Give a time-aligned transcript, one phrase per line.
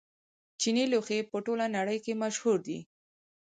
[0.61, 2.79] چیني لوښي په ټوله نړۍ کې مشهور دي.